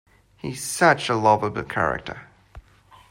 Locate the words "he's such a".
0.35-1.15